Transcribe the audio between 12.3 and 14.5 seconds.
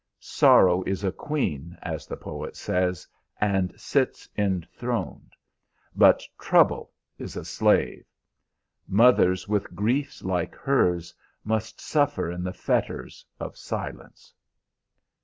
in the fetters of silence.